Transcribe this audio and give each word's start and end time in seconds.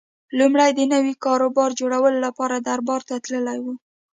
لومړی 0.39 0.69
د 0.75 0.81
نوي 0.93 1.13
کاروبار 1.25 1.69
جوړولو 1.79 2.17
لپاره 2.25 2.55
دربار 2.67 3.01
ته 3.09 3.15
تللی 3.25 3.57
و 3.61 3.65